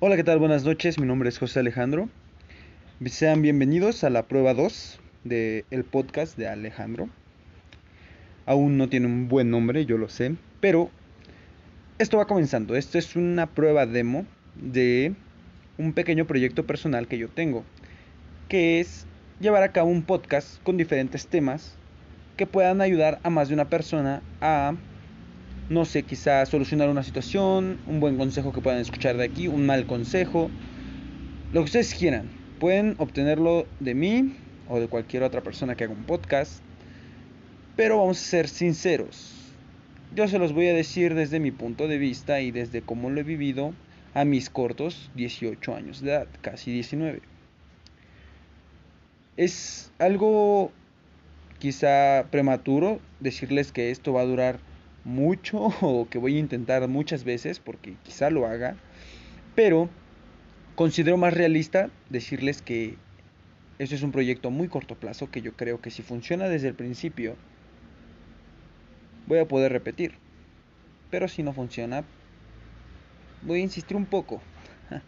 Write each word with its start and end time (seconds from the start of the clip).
Hola, 0.00 0.14
¿qué 0.14 0.22
tal? 0.22 0.38
Buenas 0.38 0.62
noches, 0.62 1.00
mi 1.00 1.08
nombre 1.08 1.28
es 1.28 1.38
José 1.38 1.58
Alejandro. 1.58 2.08
Sean 3.06 3.42
bienvenidos 3.42 4.04
a 4.04 4.10
la 4.10 4.28
prueba 4.28 4.54
2 4.54 5.00
del 5.24 5.84
podcast 5.90 6.38
de 6.38 6.46
Alejandro. 6.46 7.08
Aún 8.46 8.78
no 8.78 8.88
tiene 8.88 9.06
un 9.08 9.26
buen 9.26 9.50
nombre, 9.50 9.86
yo 9.86 9.98
lo 9.98 10.08
sé, 10.08 10.36
pero 10.60 10.88
esto 11.98 12.16
va 12.16 12.28
comenzando. 12.28 12.76
Esto 12.76 12.96
es 12.96 13.16
una 13.16 13.46
prueba 13.46 13.86
demo 13.86 14.24
de 14.54 15.14
un 15.78 15.92
pequeño 15.92 16.28
proyecto 16.28 16.64
personal 16.64 17.08
que 17.08 17.18
yo 17.18 17.28
tengo, 17.28 17.64
que 18.48 18.78
es 18.78 19.04
llevar 19.40 19.64
a 19.64 19.72
cabo 19.72 19.90
un 19.90 20.04
podcast 20.04 20.62
con 20.62 20.76
diferentes 20.76 21.26
temas 21.26 21.76
que 22.36 22.46
puedan 22.46 22.82
ayudar 22.82 23.18
a 23.24 23.30
más 23.30 23.48
de 23.48 23.54
una 23.54 23.68
persona 23.68 24.22
a 24.40 24.76
no 25.70 25.84
sé, 25.84 26.02
quizá 26.02 26.46
solucionar 26.46 26.88
una 26.88 27.02
situación, 27.02 27.78
un 27.86 28.00
buen 28.00 28.16
consejo 28.16 28.52
que 28.52 28.60
puedan 28.60 28.80
escuchar 28.80 29.16
de 29.16 29.24
aquí, 29.24 29.48
un 29.48 29.66
mal 29.66 29.86
consejo, 29.86 30.50
lo 31.52 31.60
que 31.60 31.66
ustedes 31.66 31.94
quieran. 31.94 32.30
Pueden 32.58 32.94
obtenerlo 32.98 33.66
de 33.78 33.94
mí 33.94 34.34
o 34.68 34.80
de 34.80 34.88
cualquier 34.88 35.22
otra 35.22 35.42
persona 35.42 35.76
que 35.76 35.84
haga 35.84 35.92
un 35.92 36.04
podcast, 36.04 36.62
pero 37.76 37.98
vamos 37.98 38.18
a 38.18 38.24
ser 38.24 38.48
sinceros. 38.48 39.34
Yo 40.14 40.26
se 40.26 40.38
los 40.38 40.54
voy 40.54 40.68
a 40.68 40.72
decir 40.74 41.14
desde 41.14 41.38
mi 41.38 41.50
punto 41.50 41.86
de 41.86 41.98
vista 41.98 42.40
y 42.40 42.50
desde 42.50 42.80
cómo 42.80 43.10
lo 43.10 43.20
he 43.20 43.24
vivido 43.24 43.74
a 44.14 44.24
mis 44.24 44.48
cortos 44.48 45.10
18 45.16 45.74
años 45.74 46.00
de 46.00 46.10
edad, 46.12 46.28
casi 46.40 46.72
19. 46.72 47.20
Es 49.36 49.92
algo 49.98 50.72
quizá 51.58 52.26
prematuro 52.30 53.00
decirles 53.20 53.70
que 53.70 53.90
esto 53.90 54.14
va 54.14 54.22
a 54.22 54.24
durar 54.24 54.60
mucho 55.04 55.58
o 55.80 56.08
que 56.08 56.18
voy 56.18 56.36
a 56.36 56.40
intentar 56.40 56.86
muchas 56.88 57.24
veces 57.24 57.60
porque 57.60 57.96
quizá 58.02 58.30
lo 58.30 58.46
haga, 58.46 58.76
pero 59.54 59.88
considero 60.74 61.16
más 61.16 61.34
realista 61.34 61.90
decirles 62.08 62.62
que 62.62 62.96
eso 63.78 63.94
es 63.94 64.02
un 64.02 64.12
proyecto 64.12 64.50
muy 64.50 64.68
corto 64.68 64.96
plazo 64.96 65.30
que 65.30 65.40
yo 65.40 65.52
creo 65.56 65.80
que 65.80 65.90
si 65.90 66.02
funciona 66.02 66.48
desde 66.48 66.68
el 66.68 66.74
principio 66.74 67.36
voy 69.26 69.38
a 69.38 69.46
poder 69.46 69.72
repetir. 69.72 70.14
Pero 71.10 71.28
si 71.28 71.42
no 71.42 71.52
funciona, 71.52 72.04
voy 73.40 73.60
a 73.60 73.62
insistir 73.62 73.96
un 73.96 74.06
poco. 74.06 74.42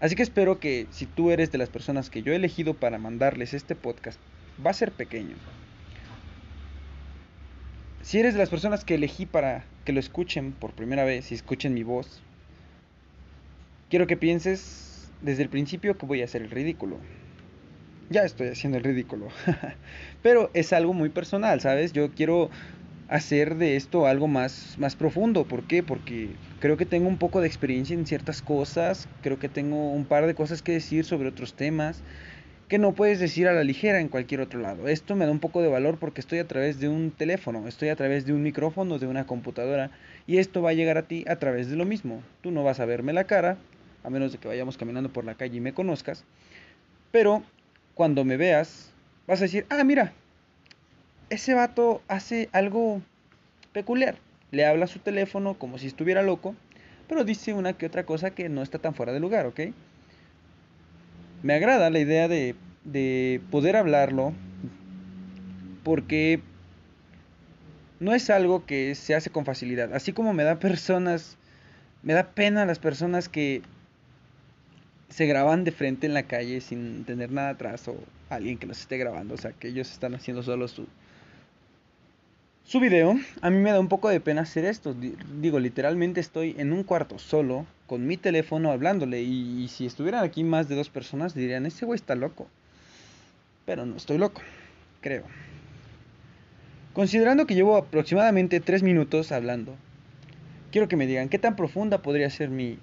Así 0.00 0.14
que 0.14 0.22
espero 0.22 0.60
que 0.60 0.86
si 0.90 1.06
tú 1.06 1.30
eres 1.30 1.50
de 1.50 1.58
las 1.58 1.70
personas 1.70 2.10
que 2.10 2.22
yo 2.22 2.32
he 2.32 2.36
elegido 2.36 2.78
para 2.78 2.98
mandarles 2.98 3.54
este 3.54 3.74
podcast, 3.74 4.20
va 4.64 4.70
a 4.70 4.74
ser 4.74 4.92
pequeño, 4.92 5.36
si 8.04 8.20
eres 8.20 8.34
de 8.34 8.38
las 8.38 8.50
personas 8.50 8.84
que 8.84 8.96
elegí 8.96 9.24
para 9.24 9.64
que 9.86 9.92
lo 9.92 9.98
escuchen 9.98 10.52
por 10.52 10.72
primera 10.72 11.04
vez 11.04 11.32
y 11.32 11.34
escuchen 11.34 11.72
mi 11.72 11.84
voz, 11.84 12.20
quiero 13.88 14.06
que 14.06 14.18
pienses 14.18 15.10
desde 15.22 15.42
el 15.42 15.48
principio 15.48 15.96
que 15.96 16.04
voy 16.04 16.20
a 16.20 16.26
hacer 16.26 16.42
el 16.42 16.50
ridículo. 16.50 17.00
Ya 18.10 18.24
estoy 18.24 18.48
haciendo 18.48 18.76
el 18.76 18.84
ridículo. 18.84 19.28
Pero 20.22 20.50
es 20.52 20.74
algo 20.74 20.92
muy 20.92 21.08
personal, 21.08 21.62
¿sabes? 21.62 21.94
Yo 21.94 22.10
quiero 22.10 22.50
hacer 23.08 23.54
de 23.56 23.76
esto 23.76 24.06
algo 24.06 24.28
más, 24.28 24.74
más 24.76 24.96
profundo. 24.96 25.48
¿Por 25.48 25.64
qué? 25.64 25.82
Porque 25.82 26.36
creo 26.58 26.76
que 26.76 26.84
tengo 26.84 27.08
un 27.08 27.16
poco 27.16 27.40
de 27.40 27.46
experiencia 27.46 27.94
en 27.94 28.04
ciertas 28.04 28.42
cosas, 28.42 29.08
creo 29.22 29.38
que 29.38 29.48
tengo 29.48 29.92
un 29.92 30.04
par 30.04 30.26
de 30.26 30.34
cosas 30.34 30.60
que 30.60 30.72
decir 30.72 31.06
sobre 31.06 31.30
otros 31.30 31.54
temas 31.54 32.02
que 32.68 32.78
no 32.78 32.92
puedes 32.92 33.20
decir 33.20 33.46
a 33.46 33.52
la 33.52 33.64
ligera 33.64 34.00
en 34.00 34.08
cualquier 34.08 34.40
otro 34.40 34.60
lado. 34.60 34.88
Esto 34.88 35.16
me 35.16 35.26
da 35.26 35.32
un 35.32 35.40
poco 35.40 35.60
de 35.60 35.68
valor 35.68 35.98
porque 35.98 36.20
estoy 36.20 36.38
a 36.38 36.48
través 36.48 36.80
de 36.80 36.88
un 36.88 37.10
teléfono, 37.10 37.68
estoy 37.68 37.90
a 37.90 37.96
través 37.96 38.24
de 38.24 38.32
un 38.32 38.42
micrófono, 38.42 38.98
de 38.98 39.06
una 39.06 39.26
computadora 39.26 39.90
y 40.26 40.38
esto 40.38 40.62
va 40.62 40.70
a 40.70 40.74
llegar 40.74 40.96
a 40.96 41.02
ti 41.02 41.24
a 41.28 41.36
través 41.36 41.68
de 41.68 41.76
lo 41.76 41.84
mismo. 41.84 42.22
Tú 42.40 42.50
no 42.50 42.64
vas 42.64 42.80
a 42.80 42.86
verme 42.86 43.12
la 43.12 43.24
cara, 43.24 43.58
a 44.02 44.10
menos 44.10 44.32
de 44.32 44.38
que 44.38 44.48
vayamos 44.48 44.78
caminando 44.78 45.12
por 45.12 45.24
la 45.24 45.34
calle 45.34 45.58
y 45.58 45.60
me 45.60 45.74
conozcas, 45.74 46.24
pero 47.12 47.42
cuando 47.94 48.24
me 48.24 48.36
veas 48.36 48.92
vas 49.26 49.40
a 49.40 49.44
decir, 49.44 49.66
ah, 49.68 49.84
mira, 49.84 50.12
ese 51.30 51.54
vato 51.54 52.02
hace 52.08 52.48
algo 52.52 53.02
peculiar. 53.72 54.16
Le 54.50 54.64
habla 54.64 54.84
a 54.84 54.88
su 54.88 55.00
teléfono 55.00 55.54
como 55.54 55.78
si 55.78 55.86
estuviera 55.86 56.22
loco, 56.22 56.54
pero 57.08 57.24
dice 57.24 57.52
una 57.52 57.74
que 57.74 57.86
otra 57.86 58.04
cosa 58.04 58.30
que 58.30 58.48
no 58.48 58.62
está 58.62 58.78
tan 58.78 58.94
fuera 58.94 59.12
de 59.12 59.20
lugar, 59.20 59.46
¿ok? 59.46 59.60
Me 61.44 61.52
agrada 61.52 61.90
la 61.90 61.98
idea 61.98 62.26
de, 62.26 62.54
de 62.84 63.38
poder 63.50 63.76
hablarlo 63.76 64.32
porque 65.82 66.40
no 68.00 68.14
es 68.14 68.30
algo 68.30 68.64
que 68.64 68.94
se 68.94 69.14
hace 69.14 69.28
con 69.28 69.44
facilidad. 69.44 69.92
Así 69.92 70.14
como 70.14 70.32
me 70.32 70.42
da 70.42 70.58
personas, 70.58 71.36
me 72.02 72.14
da 72.14 72.30
pena 72.30 72.64
las 72.64 72.78
personas 72.78 73.28
que 73.28 73.60
se 75.10 75.26
graban 75.26 75.64
de 75.64 75.72
frente 75.72 76.06
en 76.06 76.14
la 76.14 76.22
calle 76.22 76.62
sin 76.62 77.04
tener 77.04 77.30
nada 77.30 77.50
atrás 77.50 77.86
o 77.88 77.96
alguien 78.30 78.56
que 78.56 78.66
los 78.66 78.80
esté 78.80 78.96
grabando, 78.96 79.34
o 79.34 79.36
sea, 79.36 79.52
que 79.52 79.68
ellos 79.68 79.92
están 79.92 80.14
haciendo 80.14 80.42
solo 80.42 80.66
su, 80.66 80.86
su 82.64 82.80
video, 82.80 83.16
a 83.42 83.50
mí 83.50 83.58
me 83.58 83.70
da 83.70 83.80
un 83.80 83.88
poco 83.88 84.08
de 84.08 84.18
pena 84.18 84.40
hacer 84.40 84.64
esto. 84.64 84.96
Digo, 85.42 85.60
literalmente 85.60 86.20
estoy 86.20 86.54
en 86.56 86.72
un 86.72 86.84
cuarto 86.84 87.18
solo, 87.18 87.66
con 87.86 88.06
mi 88.06 88.16
teléfono 88.16 88.70
hablándole. 88.70 89.22
Y, 89.22 89.68
si 89.68 89.86
estuvieran 89.86 90.24
aquí 90.24 90.44
más 90.44 90.68
de 90.68 90.76
dos 90.76 90.88
personas, 90.88 91.34
dirían, 91.34 91.66
ese 91.66 91.86
güey 91.86 91.96
está 91.96 92.14
loco. 92.14 92.48
Pero 93.66 93.86
no 93.86 93.96
estoy 93.96 94.18
loco, 94.18 94.42
creo. 95.00 95.24
Considerando 96.92 97.46
que 97.46 97.54
llevo 97.54 97.76
aproximadamente 97.76 98.60
tres 98.60 98.82
minutos 98.82 99.32
hablando, 99.32 99.74
quiero 100.70 100.86
que 100.88 100.96
me 100.96 101.06
digan 101.06 101.28
qué 101.28 101.38
tan 101.38 101.56
profunda 101.56 102.02
podría 102.02 102.30
ser 102.30 102.50
mi, 102.50 102.78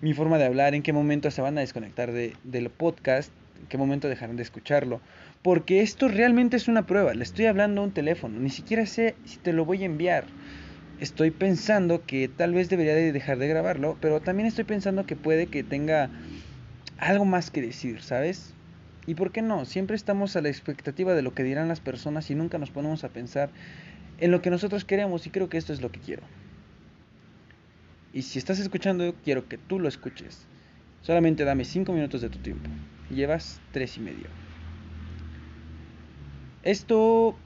mi 0.00 0.14
forma 0.14 0.38
de 0.38 0.44
hablar, 0.44 0.74
en 0.74 0.82
qué 0.82 0.92
momento 0.92 1.30
se 1.30 1.42
van 1.42 1.58
a 1.58 1.62
desconectar 1.62 2.12
de, 2.12 2.34
del 2.44 2.70
podcast, 2.70 3.32
en 3.60 3.66
qué 3.66 3.78
momento 3.78 4.08
dejarán 4.08 4.36
de 4.36 4.42
escucharlo. 4.42 5.00
Porque 5.42 5.80
esto 5.80 6.08
realmente 6.08 6.56
es 6.56 6.68
una 6.68 6.86
prueba. 6.86 7.14
Le 7.14 7.22
estoy 7.22 7.46
hablando 7.46 7.80
a 7.80 7.84
un 7.84 7.92
teléfono. 7.92 8.38
Ni 8.38 8.50
siquiera 8.50 8.84
sé 8.86 9.14
si 9.24 9.38
te 9.38 9.52
lo 9.52 9.64
voy 9.64 9.82
a 9.82 9.86
enviar. 9.86 10.24
Estoy 10.98 11.30
pensando 11.30 12.04
que 12.06 12.28
tal 12.28 12.54
vez 12.54 12.68
debería 12.68 12.94
de 12.94 13.12
dejar 13.12 13.38
de 13.38 13.48
grabarlo. 13.48 13.98
Pero 14.00 14.20
también 14.20 14.46
estoy 14.46 14.64
pensando 14.64 15.06
que 15.06 15.16
puede 15.16 15.46
que 15.46 15.62
tenga 15.62 16.10
algo 16.98 17.24
más 17.24 17.50
que 17.50 17.60
decir, 17.60 18.02
¿sabes? 18.02 18.54
¿Y 19.06 19.14
por 19.14 19.30
qué 19.30 19.42
no? 19.42 19.64
Siempre 19.64 19.94
estamos 19.94 20.34
a 20.36 20.40
la 20.40 20.48
expectativa 20.48 21.14
de 21.14 21.22
lo 21.22 21.34
que 21.34 21.44
dirán 21.44 21.68
las 21.68 21.80
personas 21.80 22.30
y 22.30 22.34
nunca 22.34 22.58
nos 22.58 22.70
ponemos 22.70 23.04
a 23.04 23.10
pensar 23.10 23.50
en 24.18 24.30
lo 24.30 24.42
que 24.42 24.50
nosotros 24.50 24.84
queremos 24.84 25.26
y 25.26 25.30
creo 25.30 25.48
que 25.48 25.58
esto 25.58 25.72
es 25.72 25.80
lo 25.80 25.92
que 25.92 26.00
quiero. 26.00 26.22
Y 28.12 28.22
si 28.22 28.38
estás 28.38 28.58
escuchando, 28.58 29.14
quiero 29.22 29.46
que 29.48 29.58
tú 29.58 29.78
lo 29.78 29.88
escuches. 29.88 30.46
Solamente 31.02 31.44
dame 31.44 31.64
5 31.64 31.92
minutos 31.92 32.22
de 32.22 32.30
tu 32.30 32.38
tiempo. 32.38 32.68
Llevas 33.10 33.60
3 33.72 33.98
y 33.98 34.00
medio. 34.00 34.26
Esto 36.62 37.36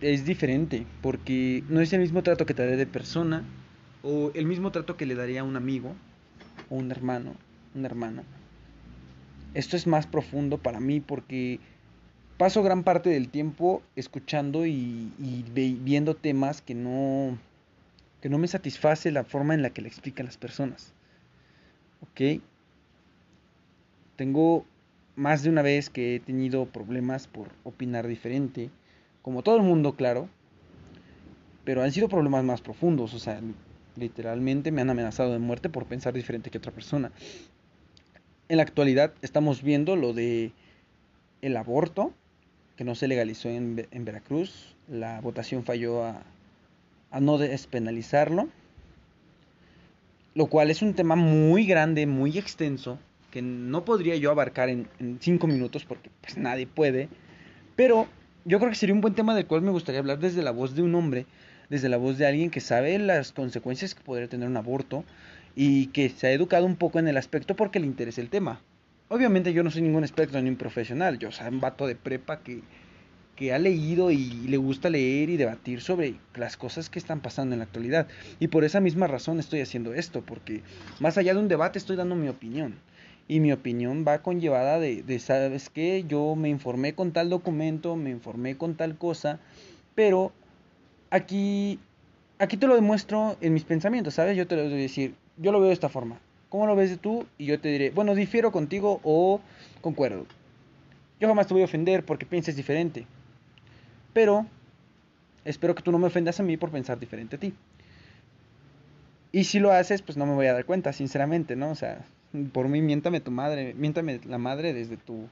es 0.00 0.24
diferente 0.24 0.86
porque 1.02 1.62
no 1.68 1.80
es 1.80 1.92
el 1.92 2.00
mismo 2.00 2.22
trato 2.22 2.46
que 2.46 2.54
te 2.54 2.62
daré 2.62 2.76
de 2.76 2.86
persona 2.86 3.44
o 4.02 4.30
el 4.34 4.46
mismo 4.46 4.72
trato 4.72 4.96
que 4.96 5.06
le 5.06 5.14
daría 5.14 5.42
a 5.42 5.44
un 5.44 5.56
amigo 5.56 5.94
o 6.70 6.76
un 6.76 6.90
hermano, 6.90 7.34
una 7.74 7.86
hermana. 7.86 8.22
Esto 9.54 9.76
es 9.76 9.86
más 9.86 10.06
profundo 10.06 10.58
para 10.58 10.80
mí 10.80 11.00
porque 11.00 11.60
paso 12.38 12.62
gran 12.62 12.84
parte 12.84 13.10
del 13.10 13.28
tiempo 13.28 13.82
escuchando 13.96 14.64
y, 14.64 15.12
viendo 15.48 16.16
temas 16.16 16.62
que 16.62 16.74
no, 16.74 17.36
que 18.22 18.28
no 18.28 18.38
me 18.38 18.48
satisface 18.48 19.10
la 19.10 19.24
forma 19.24 19.54
en 19.54 19.62
la 19.62 19.70
que 19.70 19.82
le 19.82 19.88
explican 19.88 20.26
las 20.26 20.38
personas. 20.38 20.94
¿Ok? 22.00 22.40
Tengo 24.16 24.64
más 25.16 25.42
de 25.42 25.50
una 25.50 25.62
vez 25.62 25.90
que 25.90 26.16
he 26.16 26.20
tenido 26.20 26.64
problemas 26.64 27.26
por 27.26 27.48
opinar 27.64 28.06
diferente, 28.06 28.70
como 29.22 29.42
todo 29.42 29.56
el 29.56 29.62
mundo, 29.62 29.94
claro, 29.94 30.28
pero 31.64 31.82
han 31.82 31.92
sido 31.92 32.08
problemas 32.08 32.44
más 32.44 32.60
profundos, 32.60 33.14
o 33.14 33.18
sea, 33.18 33.40
literalmente 33.96 34.72
me 34.72 34.80
han 34.80 34.90
amenazado 34.90 35.32
de 35.32 35.38
muerte 35.38 35.68
por 35.68 35.86
pensar 35.86 36.14
diferente 36.14 36.50
que 36.50 36.58
otra 36.58 36.72
persona. 36.72 37.12
En 38.48 38.56
la 38.56 38.62
actualidad 38.62 39.12
estamos 39.22 39.62
viendo 39.62 39.96
lo 39.96 40.12
de 40.12 40.52
el 41.42 41.56
aborto, 41.56 42.12
que 42.76 42.84
no 42.84 42.94
se 42.94 43.08
legalizó 43.08 43.48
en, 43.48 43.86
en 43.90 44.04
Veracruz, 44.04 44.74
la 44.88 45.20
votación 45.20 45.64
falló 45.64 46.04
a, 46.04 46.22
a 47.10 47.20
no 47.20 47.38
despenalizarlo, 47.38 48.48
lo 50.34 50.46
cual 50.46 50.70
es 50.70 50.82
un 50.82 50.94
tema 50.94 51.16
muy 51.16 51.66
grande, 51.66 52.06
muy 52.06 52.38
extenso, 52.38 52.98
que 53.30 53.42
no 53.42 53.84
podría 53.84 54.16
yo 54.16 54.30
abarcar 54.30 54.68
en, 54.68 54.88
cinco 55.20 55.46
minutos 55.46 55.84
porque 55.84 56.10
pues 56.20 56.36
nadie 56.36 56.66
puede, 56.66 57.08
pero 57.76 58.06
yo 58.44 58.58
creo 58.58 58.70
que 58.70 58.76
sería 58.76 58.94
un 58.94 59.00
buen 59.00 59.14
tema 59.14 59.34
del 59.34 59.46
cual 59.46 59.62
me 59.62 59.70
gustaría 59.70 60.00
hablar 60.00 60.18
desde 60.18 60.42
la 60.42 60.50
voz 60.50 60.74
de 60.74 60.82
un 60.82 60.94
hombre, 60.94 61.26
desde 61.68 61.88
la 61.88 61.96
voz 61.96 62.18
de 62.18 62.26
alguien 62.26 62.50
que 62.50 62.60
sabe 62.60 62.98
las 62.98 63.32
consecuencias 63.32 63.94
que 63.94 64.02
podría 64.02 64.28
tener 64.28 64.48
un 64.48 64.56
aborto 64.56 65.04
y 65.54 65.86
que 65.88 66.08
se 66.08 66.28
ha 66.28 66.32
educado 66.32 66.66
un 66.66 66.76
poco 66.76 66.98
en 66.98 67.08
el 67.08 67.16
aspecto 67.16 67.56
porque 67.56 67.80
le 67.80 67.86
interesa 67.86 68.20
el 68.20 68.28
tema. 68.28 68.60
Obviamente 69.08 69.52
yo 69.52 69.62
no 69.62 69.70
soy 69.70 69.82
ningún 69.82 70.04
experto 70.04 70.40
ni 70.40 70.48
un 70.48 70.56
profesional, 70.56 71.18
yo 71.18 71.32
soy 71.32 71.48
un 71.48 71.60
vato 71.60 71.86
de 71.86 71.96
prepa 71.96 72.40
que, 72.40 72.62
porque 73.40 73.54
ha 73.54 73.58
leído 73.58 74.10
y 74.10 74.28
le 74.48 74.58
gusta 74.58 74.90
leer 74.90 75.30
y 75.30 75.38
debatir 75.38 75.80
sobre 75.80 76.16
las 76.34 76.58
cosas 76.58 76.90
que 76.90 76.98
están 76.98 77.20
pasando 77.20 77.54
en 77.54 77.60
la 77.60 77.64
actualidad. 77.64 78.06
Y 78.38 78.48
por 78.48 78.64
esa 78.64 78.80
misma 78.80 79.06
razón 79.06 79.40
estoy 79.40 79.62
haciendo 79.62 79.94
esto, 79.94 80.20
porque 80.20 80.60
más 80.98 81.16
allá 81.16 81.32
de 81.32 81.40
un 81.40 81.48
debate 81.48 81.78
estoy 81.78 81.96
dando 81.96 82.16
mi 82.16 82.28
opinión. 82.28 82.74
Y 83.30 83.38
mi 83.38 83.52
opinión 83.52 84.04
va 84.04 84.22
conllevada 84.22 84.80
de, 84.80 85.04
de 85.04 85.20
¿sabes 85.20 85.70
qué? 85.70 86.04
Yo 86.08 86.34
me 86.34 86.48
informé 86.48 86.94
con 86.94 87.12
tal 87.12 87.30
documento, 87.30 87.94
me 87.94 88.10
informé 88.10 88.56
con 88.56 88.74
tal 88.74 88.98
cosa, 88.98 89.38
pero 89.94 90.32
aquí, 91.10 91.78
aquí 92.40 92.56
te 92.56 92.66
lo 92.66 92.74
demuestro 92.74 93.36
en 93.40 93.54
mis 93.54 93.62
pensamientos, 93.62 94.14
¿sabes? 94.14 94.36
Yo 94.36 94.48
te 94.48 94.56
lo 94.56 94.64
voy 94.64 94.72
a 94.72 94.76
decir, 94.76 95.14
yo 95.36 95.52
lo 95.52 95.60
veo 95.60 95.68
de 95.68 95.74
esta 95.74 95.88
forma. 95.88 96.18
¿Cómo 96.48 96.66
lo 96.66 96.74
ves 96.74 96.98
tú? 96.98 97.24
Y 97.38 97.46
yo 97.46 97.60
te 97.60 97.68
diré, 97.68 97.90
bueno, 97.90 98.16
difiero 98.16 98.50
contigo 98.50 98.98
o 99.04 99.40
concuerdo. 99.80 100.26
Yo 101.20 101.28
jamás 101.28 101.46
te 101.46 101.54
voy 101.54 101.62
a 101.62 101.66
ofender 101.66 102.04
porque 102.04 102.26
pienses 102.26 102.56
diferente. 102.56 103.06
Pero 104.12 104.44
espero 105.44 105.76
que 105.76 105.84
tú 105.84 105.92
no 105.92 105.98
me 106.00 106.08
ofendas 106.08 106.40
a 106.40 106.42
mí 106.42 106.56
por 106.56 106.72
pensar 106.72 106.98
diferente 106.98 107.36
a 107.36 107.38
ti. 107.38 107.54
Y 109.30 109.44
si 109.44 109.60
lo 109.60 109.70
haces, 109.70 110.02
pues 110.02 110.18
no 110.18 110.26
me 110.26 110.34
voy 110.34 110.48
a 110.48 110.52
dar 110.52 110.64
cuenta, 110.64 110.92
sinceramente, 110.92 111.54
¿no? 111.54 111.70
O 111.70 111.76
sea, 111.76 112.04
por 112.52 112.68
mí 112.68 112.80
miéntame 112.80 113.20
tu 113.20 113.30
madre, 113.30 113.74
miéntame 113.74 114.20
la 114.26 114.38
madre 114.38 114.72
desde 114.72 114.96
tu, 114.96 115.28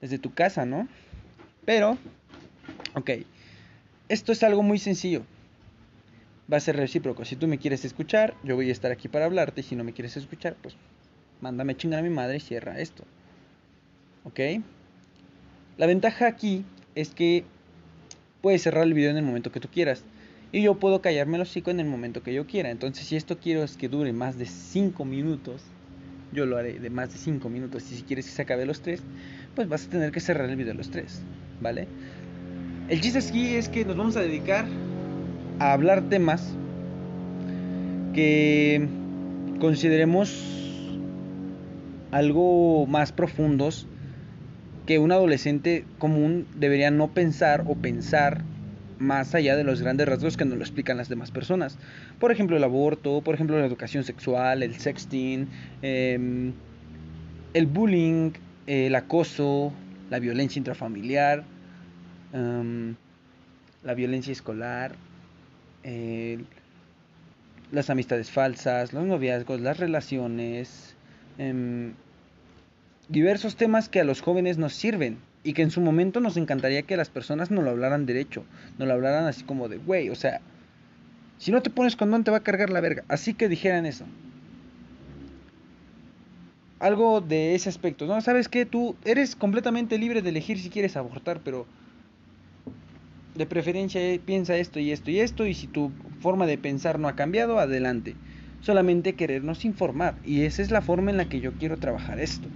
desde 0.00 0.18
tu 0.18 0.32
casa, 0.32 0.64
¿no? 0.64 0.88
Pero, 1.64 1.98
ok, 2.94 3.10
esto 4.08 4.32
es 4.32 4.42
algo 4.42 4.62
muy 4.62 4.78
sencillo. 4.78 5.22
Va 6.52 6.56
a 6.56 6.60
ser 6.60 6.76
recíproco. 6.76 7.24
Si 7.24 7.36
tú 7.36 7.46
me 7.46 7.58
quieres 7.58 7.84
escuchar, 7.84 8.34
yo 8.42 8.56
voy 8.56 8.68
a 8.68 8.72
estar 8.72 8.90
aquí 8.92 9.08
para 9.08 9.26
hablarte. 9.26 9.62
Si 9.62 9.76
no 9.76 9.84
me 9.84 9.92
quieres 9.92 10.16
escuchar, 10.16 10.56
pues 10.60 10.74
mándame 11.40 11.76
chingar 11.76 12.00
a 12.00 12.02
mi 12.02 12.10
madre 12.10 12.36
y 12.36 12.40
cierra 12.40 12.80
esto. 12.80 13.04
¿Ok? 14.24 14.40
La 15.78 15.86
ventaja 15.86 16.26
aquí 16.26 16.64
es 16.94 17.10
que 17.10 17.44
puedes 18.42 18.62
cerrar 18.62 18.84
el 18.84 18.94
video 18.94 19.10
en 19.10 19.16
el 19.16 19.24
momento 19.24 19.52
que 19.52 19.60
tú 19.60 19.68
quieras. 19.68 20.04
Y 20.50 20.62
yo 20.62 20.78
puedo 20.78 21.00
callarme 21.00 21.36
el 21.36 21.42
hocico 21.42 21.70
en 21.70 21.80
el 21.80 21.86
momento 21.86 22.22
que 22.22 22.34
yo 22.34 22.46
quiera. 22.46 22.70
Entonces, 22.70 23.06
si 23.06 23.16
esto 23.16 23.38
quiero 23.38 23.62
es 23.62 23.76
que 23.76 23.88
dure 23.88 24.12
más 24.12 24.36
de 24.36 24.44
5 24.44 25.04
minutos, 25.06 25.62
yo 26.32 26.46
lo 26.46 26.56
haré 26.56 26.78
de 26.78 26.90
más 26.90 27.12
de 27.12 27.18
5 27.18 27.48
minutos. 27.48 27.90
Y 27.90 27.96
si 27.96 28.02
quieres 28.02 28.26
que 28.26 28.32
se 28.32 28.42
acabe 28.42 28.66
los 28.66 28.82
3, 28.82 29.00
pues 29.54 29.68
vas 29.68 29.86
a 29.86 29.90
tener 29.90 30.12
que 30.12 30.20
cerrar 30.20 30.48
el 30.48 30.56
video 30.56 30.74
los 30.74 30.90
3. 30.90 31.22
¿Vale? 31.60 31.86
El 32.88 33.00
chiste 33.00 33.18
aquí 33.18 33.54
es 33.54 33.68
que 33.68 33.84
nos 33.84 33.96
vamos 33.96 34.16
a 34.16 34.20
dedicar 34.20 34.66
a 35.58 35.72
hablar 35.72 36.02
temas 36.08 36.54
que 38.12 38.86
consideremos 39.60 40.60
algo 42.10 42.86
más 42.86 43.12
profundos 43.12 43.86
que 44.86 44.98
un 44.98 45.12
adolescente 45.12 45.84
común 45.98 46.46
debería 46.56 46.90
no 46.90 47.08
pensar 47.14 47.64
o 47.66 47.74
pensar 47.74 48.42
más 49.02 49.34
allá 49.34 49.56
de 49.56 49.64
los 49.64 49.82
grandes 49.82 50.08
rasgos 50.08 50.36
que 50.36 50.44
nos 50.44 50.56
lo 50.56 50.64
explican 50.64 50.96
las 50.96 51.08
demás 51.08 51.30
personas. 51.30 51.76
Por 52.18 52.32
ejemplo, 52.32 52.56
el 52.56 52.64
aborto, 52.64 53.20
por 53.20 53.34
ejemplo, 53.34 53.58
la 53.58 53.66
educación 53.66 54.04
sexual, 54.04 54.62
el 54.62 54.76
sexting, 54.76 55.48
em, 55.82 56.52
el 57.52 57.66
bullying, 57.66 58.32
el 58.66 58.94
acoso, 58.94 59.72
la 60.08 60.18
violencia 60.18 60.60
intrafamiliar, 60.60 61.44
em, 62.32 62.94
la 63.82 63.94
violencia 63.94 64.32
escolar, 64.32 64.94
las 67.72 67.90
amistades 67.90 68.30
falsas, 68.30 68.92
los 68.92 69.04
noviazgos, 69.04 69.60
las 69.60 69.78
relaciones, 69.78 70.94
em, 71.38 71.94
diversos 73.08 73.56
temas 73.56 73.88
que 73.88 74.00
a 74.00 74.04
los 74.04 74.20
jóvenes 74.20 74.58
nos 74.58 74.74
sirven 74.74 75.18
y 75.44 75.54
que 75.54 75.62
en 75.62 75.70
su 75.70 75.80
momento 75.80 76.20
nos 76.20 76.36
encantaría 76.36 76.82
que 76.82 76.96
las 76.96 77.08
personas 77.08 77.50
nos 77.50 77.64
lo 77.64 77.70
hablaran 77.70 78.06
derecho, 78.06 78.44
nos 78.78 78.88
lo 78.88 78.94
hablaran 78.94 79.26
así 79.26 79.44
como 79.44 79.68
de, 79.68 79.78
güey, 79.78 80.08
o 80.10 80.14
sea, 80.14 80.40
si 81.38 81.50
no 81.50 81.62
te 81.62 81.70
pones 81.70 81.96
condón 81.96 82.24
te 82.24 82.30
va 82.30 82.38
a 82.38 82.44
cargar 82.44 82.70
la 82.70 82.80
verga, 82.80 83.04
así 83.08 83.34
que 83.34 83.48
dijeran 83.48 83.86
eso. 83.86 84.04
Algo 86.78 87.20
de 87.20 87.54
ese 87.54 87.68
aspecto, 87.68 88.06
¿no? 88.06 88.20
Sabes 88.20 88.48
que 88.48 88.66
tú 88.66 88.96
eres 89.04 89.36
completamente 89.36 89.98
libre 89.98 90.22
de 90.22 90.30
elegir 90.30 90.58
si 90.58 90.68
quieres 90.68 90.96
abortar, 90.96 91.40
pero 91.44 91.66
de 93.34 93.46
preferencia 93.46 94.00
eh, 94.00 94.20
piensa 94.24 94.56
esto 94.56 94.78
y 94.78 94.92
esto 94.92 95.10
y 95.10 95.20
esto 95.20 95.46
y 95.46 95.54
si 95.54 95.66
tu 95.66 95.90
forma 96.20 96.46
de 96.46 96.58
pensar 96.58 96.98
no 96.98 97.08
ha 97.08 97.16
cambiado, 97.16 97.58
adelante. 97.58 98.14
Solamente 98.60 99.14
querernos 99.14 99.64
informar 99.64 100.14
y 100.24 100.42
esa 100.42 100.62
es 100.62 100.70
la 100.70 100.82
forma 100.82 101.10
en 101.10 101.16
la 101.16 101.24
que 101.24 101.40
yo 101.40 101.52
quiero 101.52 101.76
trabajar 101.78 102.20
esto. 102.20 102.48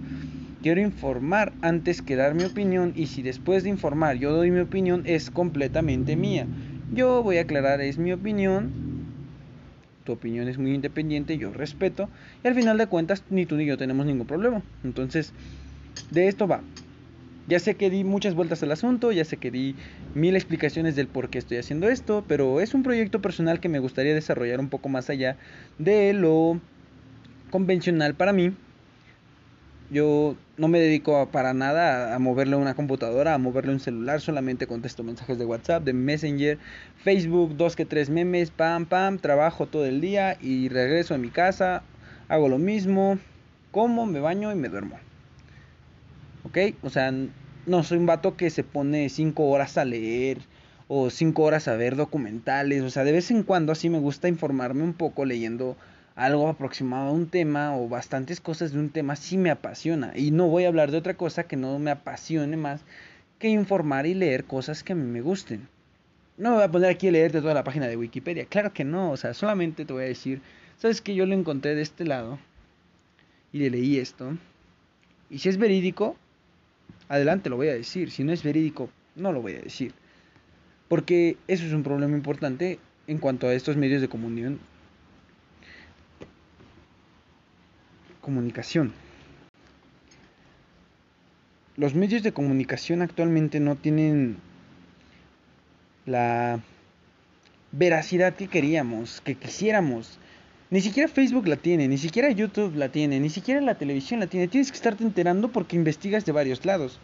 Quiero 0.61 0.81
informar 0.81 1.53
antes 1.61 2.01
que 2.01 2.15
dar 2.15 2.33
mi 2.33 2.43
opinión 2.43 2.91
y 2.95 3.05
si 3.07 3.21
después 3.21 3.63
de 3.63 3.69
informar 3.69 4.17
yo 4.17 4.31
doy 4.31 4.49
mi 4.49 4.59
opinión 4.59 5.03
es 5.05 5.29
completamente 5.29 6.15
mía. 6.15 6.47
Yo 6.95 7.21
voy 7.21 7.37
a 7.37 7.41
aclarar, 7.41 7.79
es 7.79 7.99
mi 7.99 8.11
opinión, 8.11 8.71
tu 10.03 10.13
opinión 10.13 10.47
es 10.47 10.57
muy 10.57 10.73
independiente, 10.73 11.37
yo 11.37 11.51
respeto 11.51 12.09
y 12.43 12.47
al 12.47 12.55
final 12.55 12.77
de 12.77 12.87
cuentas 12.87 13.23
ni 13.29 13.45
tú 13.45 13.55
ni 13.55 13.65
yo 13.65 13.77
tenemos 13.77 14.05
ningún 14.07 14.25
problema. 14.25 14.63
Entonces, 14.83 15.31
de 16.09 16.27
esto 16.27 16.47
va. 16.47 16.63
Ya 17.47 17.59
sé 17.59 17.75
que 17.75 17.89
di 17.89 18.03
muchas 18.03 18.33
vueltas 18.33 18.63
al 18.63 18.71
asunto, 18.71 19.11
ya 19.11 19.25
sé 19.25 19.37
que 19.37 19.51
di 19.51 19.75
mil 20.15 20.35
explicaciones 20.35 20.95
del 20.95 21.07
por 21.07 21.29
qué 21.29 21.37
estoy 21.37 21.57
haciendo 21.57 21.87
esto, 21.87 22.25
pero 22.27 22.61
es 22.61 22.73
un 22.73 22.83
proyecto 22.83 23.21
personal 23.21 23.59
que 23.59 23.69
me 23.69 23.79
gustaría 23.79 24.15
desarrollar 24.15 24.59
un 24.59 24.69
poco 24.69 24.89
más 24.89 25.09
allá 25.09 25.37
de 25.77 26.13
lo 26.13 26.59
convencional 27.51 28.15
para 28.15 28.33
mí 28.33 28.53
yo 29.89 30.35
no 30.57 30.67
me 30.67 30.79
dedico 30.79 31.29
para 31.31 31.53
nada 31.53 32.13
a, 32.13 32.19
moverle 32.19 32.55
una 32.55 32.75
computadora, 32.75 33.33
a 33.33 33.37
moverle 33.37 33.71
un 33.71 33.79
celular, 33.79 34.19
solamente 34.19 34.67
contesto 34.67 35.03
mensajes 35.03 35.37
de 35.37 35.45
WhatsApp, 35.45 35.83
de 35.83 35.93
Messenger, 35.93 36.57
Facebook, 37.03 37.55
dos 37.55 37.75
que 37.75 37.85
tres 37.85 38.09
memes, 38.09 38.51
pam, 38.51 38.85
pam, 38.85 39.17
trabajo 39.19 39.67
todo 39.67 39.85
el 39.85 40.01
día 40.01 40.37
y 40.41 40.69
regreso 40.69 41.15
a 41.15 41.17
mi 41.17 41.29
casa, 41.29 41.83
hago 42.27 42.49
lo 42.49 42.57
mismo, 42.57 43.17
como, 43.71 44.05
me 44.05 44.19
baño 44.19 44.51
y 44.51 44.55
me 44.55 44.69
duermo. 44.69 44.97
¿Ok? 46.43 46.57
O 46.81 46.89
sea, 46.89 47.13
no 47.65 47.83
soy 47.83 47.97
un 47.97 48.05
vato 48.05 48.35
que 48.35 48.49
se 48.49 48.63
pone 48.63 49.09
cinco 49.09 49.45
horas 49.49 49.77
a 49.77 49.85
leer 49.85 50.39
o 50.87 51.09
cinco 51.09 51.43
horas 51.43 51.67
a 51.67 51.75
ver 51.75 51.95
documentales, 51.95 52.81
o 52.83 52.89
sea, 52.89 53.03
de 53.03 53.11
vez 53.11 53.29
en 53.31 53.43
cuando 53.43 53.73
así 53.73 53.89
me 53.89 53.99
gusta 53.99 54.29
informarme 54.29 54.83
un 54.83 54.93
poco 54.93 55.25
leyendo 55.25 55.75
algo 56.17 56.49
aproximado 56.49 57.09
a 57.09 57.11
un 57.11 57.27
tema 57.27 57.77
o 57.77 57.87
bastantes 57.87 58.41
cosas 58.41 58.71
de 58.71 58.79
un 58.79 58.89
tema 58.89 59.15
sí 59.15 59.37
me 59.37 59.51
apasiona. 59.51 60.13
Y 60.15 60.31
no 60.31 60.47
voy 60.47 60.65
a 60.65 60.67
hablar 60.67 60.89
de 60.89 60.97
otra 60.97 61.13
cosa 61.13 61.43
que 61.43 61.55
no 61.55 61.77
me 61.77 61.91
apasione 61.91 62.57
más 62.57 62.81
que 63.37 63.49
informar 63.49 64.07
y 64.07 64.15
leer 64.15 64.45
cosas 64.45 64.83
que 64.83 64.93
a 64.93 64.95
mí 64.95 65.03
me 65.03 65.21
gusten. 65.21 65.69
No 66.37 66.49
me 66.49 66.55
voy 66.55 66.65
a 66.65 66.71
poner 66.71 66.89
aquí 66.89 67.07
a 67.07 67.11
leerte 67.11 67.39
toda 67.39 67.53
la 67.53 67.63
página 67.63 67.87
de 67.87 67.97
Wikipedia. 67.97 68.45
Claro 68.45 68.73
que 68.73 68.83
no, 68.83 69.11
o 69.11 69.17
sea, 69.17 69.35
solamente 69.35 69.85
te 69.85 69.93
voy 69.93 70.05
a 70.05 70.07
decir, 70.07 70.41
sabes 70.77 71.01
que 71.01 71.13
yo 71.13 71.27
lo 71.27 71.35
encontré 71.35 71.75
de 71.75 71.83
este 71.83 72.03
lado 72.03 72.39
y 73.53 73.59
le 73.59 73.69
leí 73.69 73.99
esto. 73.99 74.35
Y 75.29 75.37
si 75.37 75.49
es 75.49 75.57
verídico, 75.57 76.17
adelante 77.09 77.51
lo 77.51 77.57
voy 77.57 77.67
a 77.67 77.75
decir. 77.75 78.09
Si 78.09 78.23
no 78.23 78.33
es 78.33 78.41
verídico, 78.41 78.89
no 79.15 79.31
lo 79.31 79.43
voy 79.43 79.53
a 79.53 79.61
decir. 79.61 79.93
Porque 80.87 81.37
eso 81.47 81.63
es 81.63 81.73
un 81.73 81.83
problema 81.83 82.17
importante 82.17 82.79
en 83.05 83.19
cuanto 83.19 83.47
a 83.47 83.53
estos 83.53 83.77
medios 83.77 84.01
de 84.01 84.09
comunión 84.09 84.59
comunicación. 88.27 88.91
Los 91.77 91.95
medios 91.95 92.23
de 92.23 92.33
comunicación 92.33 93.01
actualmente 93.01 93.61
no 93.61 93.77
tienen 93.77 94.35
la 96.05 96.59
veracidad 97.71 98.35
que 98.35 98.49
queríamos, 98.49 99.21
que 99.21 99.35
quisiéramos. 99.35 100.19
Ni 100.69 100.81
siquiera 100.81 101.07
Facebook 101.07 101.47
la 101.47 101.55
tiene, 101.55 101.87
ni 101.87 101.97
siquiera 101.97 102.29
YouTube 102.29 102.75
la 102.75 102.89
tiene, 102.89 103.21
ni 103.21 103.29
siquiera 103.29 103.61
la 103.61 103.75
televisión 103.75 104.19
la 104.19 104.27
tiene. 104.27 104.49
Tienes 104.49 104.71
que 104.71 104.75
estarte 104.75 105.05
enterando 105.05 105.53
porque 105.53 105.77
investigas 105.77 106.25
de 106.25 106.33
varios 106.33 106.65
lados. 106.65 106.99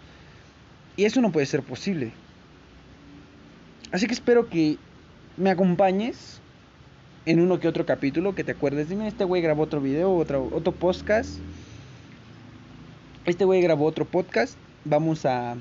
Y 0.98 1.06
eso 1.06 1.22
no 1.22 1.32
puede 1.32 1.46
ser 1.46 1.64
posible. 1.64 2.12
Así 3.94 4.08
que 4.08 4.14
espero 4.14 4.50
que 4.50 4.78
me 5.38 5.52
acompañes 5.52 6.42
en 7.26 7.40
uno 7.40 7.60
que 7.60 7.68
otro 7.68 7.86
capítulo 7.86 8.36
que 8.36 8.44
te 8.44 8.52
acuerdes. 8.52 8.90
Dime, 8.90 9.08
este 9.08 9.24
güey 9.24 9.42
grabó 9.42 9.64
otro 9.64 9.82
video, 9.82 10.14
otro, 10.14 10.50
otro 10.52 10.74
podcast. 10.74 11.38
Este 13.26 13.46
güey 13.46 13.62
grabó 13.62 13.86
otro 13.86 14.06
podcast. 14.06 14.58
Vamos 14.86 15.26
a. 15.26 15.56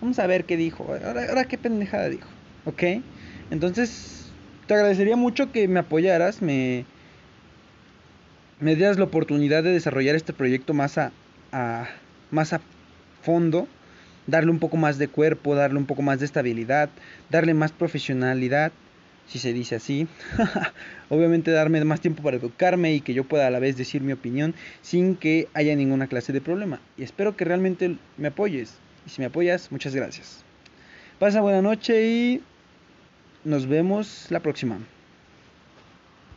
Vamos 0.00 0.18
a 0.18 0.26
ver 0.26 0.44
qué 0.44 0.56
dijo. 0.56 0.86
Ahora, 1.04 1.44
qué 1.44 1.58
pendejada 1.58 2.08
dijo. 2.08 2.28
¿Ok? 2.64 2.82
Entonces, 3.50 4.30
te 4.66 4.74
agradecería 4.74 5.16
mucho 5.16 5.52
que 5.52 5.68
me 5.68 5.80
apoyaras, 5.80 6.40
me. 6.40 6.86
Me 8.60 8.76
dieras 8.76 8.98
la 8.98 9.04
oportunidad 9.04 9.62
de 9.62 9.72
desarrollar 9.72 10.14
este 10.14 10.32
proyecto 10.32 10.72
más 10.72 10.96
a, 10.96 11.12
a 11.52 11.88
más 12.30 12.52
a 12.52 12.60
fondo 13.22 13.66
darle 14.26 14.50
un 14.50 14.58
poco 14.58 14.78
más 14.78 14.96
de 14.96 15.08
cuerpo, 15.08 15.54
darle 15.54 15.78
un 15.78 15.84
poco 15.84 16.00
más 16.00 16.18
de 16.18 16.24
estabilidad, 16.24 16.88
darle 17.30 17.52
más 17.52 17.72
profesionalidad 17.72 18.72
si 19.26 19.38
se 19.38 19.52
dice 19.52 19.76
así. 19.76 20.06
Obviamente 21.08 21.50
darme 21.50 21.84
más 21.84 22.00
tiempo 22.00 22.22
para 22.22 22.36
educarme 22.36 22.94
y 22.94 23.00
que 23.00 23.14
yo 23.14 23.24
pueda 23.24 23.46
a 23.46 23.50
la 23.50 23.58
vez 23.58 23.76
decir 23.76 24.02
mi 24.02 24.12
opinión 24.12 24.54
sin 24.82 25.16
que 25.16 25.48
haya 25.54 25.74
ninguna 25.76 26.06
clase 26.06 26.32
de 26.32 26.40
problema. 26.40 26.80
Y 26.96 27.02
espero 27.02 27.36
que 27.36 27.44
realmente 27.44 27.96
me 28.16 28.28
apoyes. 28.28 28.74
Y 29.06 29.10
si 29.10 29.20
me 29.20 29.26
apoyas, 29.26 29.70
muchas 29.70 29.94
gracias. 29.94 30.44
Pasa 31.18 31.40
buena 31.40 31.62
noche 31.62 32.06
y 32.06 32.42
nos 33.44 33.66
vemos 33.66 34.26
la 34.30 34.40
próxima. 34.40 34.78